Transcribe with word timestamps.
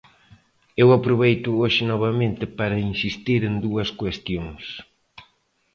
Eu 0.81 0.87
aproveito 0.91 1.49
hoxe 1.61 1.83
novamente 1.93 2.43
para 2.59 2.83
insistir 2.91 3.41
en 3.49 3.55
dúas 3.65 3.89
cuestións. 3.99 4.63